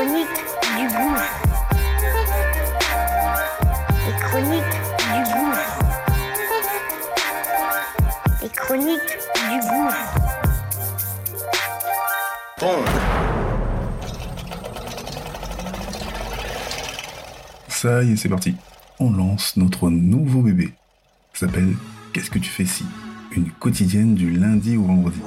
[0.00, 0.40] La chronique
[0.78, 1.28] du gouffre.
[4.06, 5.68] Les chroniques du gouffre.
[8.40, 9.18] Les chroniques
[9.50, 10.02] du gouffre.
[17.68, 18.56] Ça y est, c'est parti.
[19.00, 20.72] On lance notre nouveau bébé.
[21.34, 21.76] Ça s'appelle
[22.14, 22.86] Qu'est-ce que tu fais si?
[23.32, 25.20] Une quotidienne du lundi au vendredi.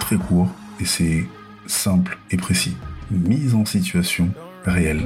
[0.00, 0.48] Très court
[0.80, 1.26] et c'est
[1.66, 2.76] simple et précis.
[3.10, 4.30] Mise en situation
[4.64, 5.04] réelle.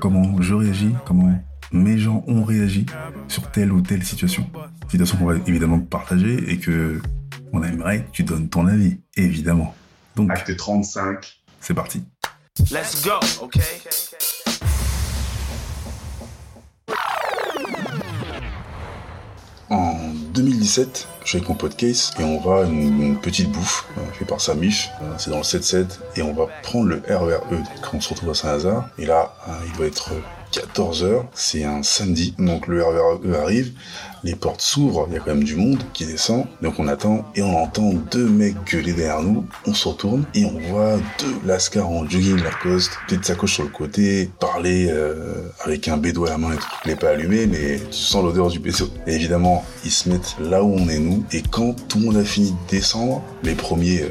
[0.00, 1.32] Comment je réagis, comment
[1.72, 2.86] mes gens ont réagi
[3.28, 4.48] sur telle ou telle situation.
[4.88, 7.00] Situation qu'on va évidemment partager et que
[7.52, 9.74] on aimerait que tu donnes ton avis, évidemment.
[10.16, 11.42] Donc, Acte 35.
[11.60, 12.04] c'est parti.
[12.70, 13.60] Let's go, okay?
[19.70, 19.96] En
[20.34, 24.00] 2017, je suis avec mon pote Case et on va à une, petite bouffe euh,
[24.12, 24.90] fait par Samif.
[25.02, 27.42] Euh, C'est dans le 7-7 et on va prendre le RERE.
[27.50, 30.12] Donc on se retrouve à Saint-Lazare et là, euh, il va être
[30.52, 31.24] 14h.
[31.34, 33.72] C'est un samedi, donc le RERE arrive.
[34.24, 36.46] Les portes s'ouvrent, il y a quand même du monde qui descend.
[36.62, 39.44] Donc on attend et on entend deux mecs gueuler derrière nous.
[39.66, 43.70] On se retourne et on voit deux lascars en jogging Lacoste, petite sacoche sur le
[43.70, 46.68] côté, parler euh, avec un bédo à la main et tout.
[46.84, 48.88] Il n'est pas allumé, mais tu sens l'odeur du bédo.
[49.08, 51.11] Et évidemment, ils se mettent là où on est nous.
[51.32, 54.08] Et quand tout le monde a fini de descendre, les premiers, euh,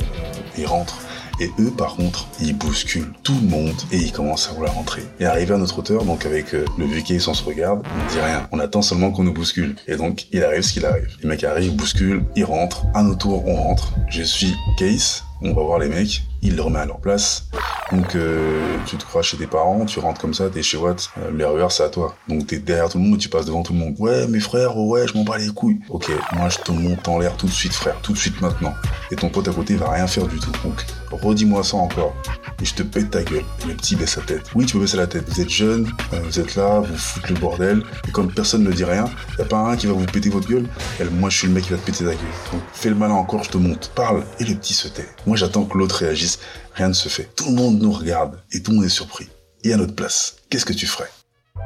[0.57, 0.99] ils rentrent.
[1.39, 5.01] Et eux, par contre, ils bousculent tout le monde et ils commencent à vouloir rentrer.
[5.19, 8.09] Et arrivé à notre hauteur, donc avec euh, le case, on se regarde, on ne
[8.09, 8.47] dit rien.
[8.51, 9.75] On attend seulement qu'on nous bouscule.
[9.87, 11.07] Et donc, il arrive ce qu'il arrive.
[11.23, 12.85] Les mecs arrivent, bousculent, ils rentrent.
[12.93, 13.93] À notre tour, on rentre.
[14.09, 15.23] Je suis case.
[15.41, 16.21] On va voir les mecs.
[16.43, 17.47] Il le remet à leur place.
[17.91, 21.09] Donc, euh, tu te crois chez tes parents, tu rentres comme ça, t'es chez Watt.
[21.17, 22.15] Euh, le RER, c'est à toi.
[22.27, 23.95] Donc, t'es derrière tout le monde et tu passes devant tout le monde.
[23.99, 25.79] Ouais, mes frères, ouais, je m'en bats les couilles.
[25.89, 27.95] Ok, moi, je te monte en l'air tout de suite, frère.
[28.01, 28.73] Tout de suite maintenant.
[29.11, 30.51] Et ton pote à côté va rien faire du tout.
[30.63, 32.13] Donc, redis-moi ça encore.
[32.61, 33.43] Et je te pète ta gueule.
[33.63, 34.43] Et le petit baisse la tête.
[34.53, 35.27] Oui, tu peux baisser la tête.
[35.27, 37.83] Vous êtes jeune, euh, vous êtes là, vous foutez le bordel.
[38.07, 39.05] Et comme personne ne dit rien,
[39.39, 40.67] y a pas un qui va vous péter votre gueule.
[40.99, 42.17] Et moi, je suis le mec qui va te péter ta gueule.
[42.51, 43.91] Donc, fais le malin encore, je te monte.
[43.95, 44.23] Parle.
[44.39, 45.09] Et le petit se tait.
[45.25, 46.39] Moi, j'attends que l'autre réagisse.
[46.75, 47.29] Rien ne se fait.
[47.35, 48.39] Tout le monde nous regarde.
[48.51, 49.27] Et tout le monde est surpris.
[49.63, 51.09] Et à notre place, qu'est-ce que tu ferais?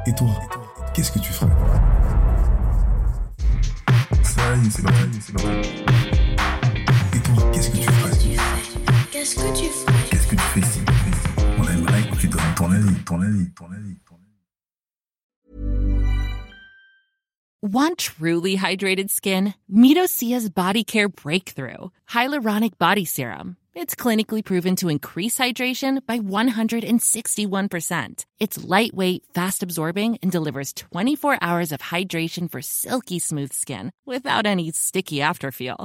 [0.06, 0.28] Et toi,
[0.94, 1.50] qu'est-ce que tu ferais?
[4.22, 5.68] Ça y est, c'est parti, c'est parti.
[7.14, 8.10] Et toi, qu'est-ce que tu ferais?
[9.10, 10.05] Qu'est-ce que tu fais
[13.06, 14.26] ton avis, ton avis, ton avis, ton avis.
[17.62, 19.54] Want truly hydrated skin?
[19.68, 19.98] Meet
[20.54, 23.56] Body Care Breakthrough Hyaluronic Body Serum.
[23.74, 28.24] It's clinically proven to increase hydration by 161%.
[28.38, 34.46] It's lightweight, fast absorbing, and delivers 24 hours of hydration for silky smooth skin without
[34.46, 35.84] any sticky afterfeel.